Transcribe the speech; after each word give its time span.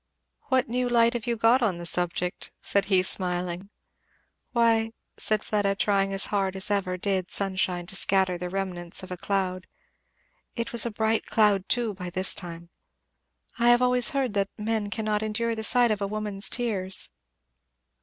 "What 0.47 0.67
new 0.67 0.89
light 0.89 1.13
have 1.13 1.27
you 1.27 1.35
got 1.37 1.61
on 1.61 1.77
the 1.77 1.85
subject?" 1.85 2.51
said 2.63 2.85
he, 2.85 3.03
smiling. 3.03 3.69
"Why," 4.51 4.93
said 5.15 5.43
Fleda, 5.43 5.75
trying 5.75 6.11
as 6.11 6.25
hard 6.33 6.55
as 6.55 6.71
ever 6.71 6.97
did 6.97 7.29
sunshine 7.29 7.85
to 7.85 7.95
scatter 7.95 8.35
the 8.35 8.49
remnants 8.49 9.03
of 9.03 9.11
a 9.11 9.15
cloud, 9.15 9.67
it 10.55 10.71
was 10.71 10.87
a 10.87 10.89
bright 10.89 11.27
cloud 11.27 11.69
too 11.69 11.93
by 11.93 12.09
this 12.09 12.33
time, 12.33 12.71
"I 13.59 13.69
have 13.69 13.83
always 13.83 14.09
heard 14.09 14.33
that 14.33 14.49
men 14.57 14.89
cannot 14.89 15.21
endure 15.21 15.53
the 15.53 15.63
sight 15.63 15.91
of 15.91 16.01
a 16.01 16.07
woman's 16.07 16.49
tears." 16.49 17.11